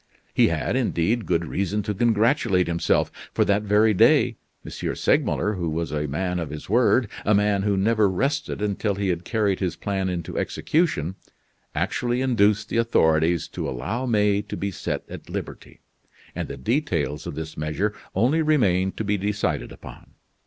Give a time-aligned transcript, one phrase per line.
[0.33, 4.35] He had, indeed, good reason to congratulate himself: for that very day
[4.65, 4.95] M.
[4.95, 9.09] Segmuller, who was a man of his word, a man who never rested until he
[9.09, 11.17] had carried his plan into execution,
[11.75, 15.81] actually induced the authorities to allow May to be set at liberty;
[16.33, 20.13] and the details of this measure only remained to be decided upon.